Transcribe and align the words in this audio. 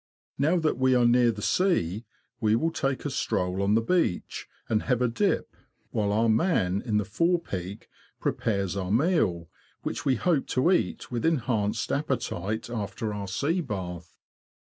Now 0.39 0.57
that 0.57 0.79
we 0.79 0.95
are 0.95 1.05
near 1.05 1.29
the 1.31 1.41
Burgh 1.43 1.43
St. 1.43 1.69
Peter 1.69 1.75
Church. 1.75 1.99
sea, 2.01 2.05
we 2.39 2.55
will 2.55 2.71
take 2.71 3.05
a 3.05 3.11
stroll 3.11 3.61
on 3.61 3.75
the 3.75 3.83
beach, 3.83 4.47
and 4.67 4.81
have 4.81 4.99
a 4.99 5.07
dip, 5.07 5.55
while 5.91 6.11
our 6.11 6.27
man 6.27 6.81
in 6.83 6.97
the 6.97 7.05
fore 7.05 7.39
peak 7.39 7.87
prepares 8.19 8.75
our 8.75 8.89
meal, 8.91 9.47
which 9.83 10.03
we 10.03 10.15
hope 10.15 10.47
to 10.47 10.71
eat 10.71 11.11
with 11.11 11.23
enhanced 11.23 11.91
appetite 11.91 12.67
after 12.67 13.13
our 13.13 13.27
sea 13.27 13.61
bath. 13.61 14.17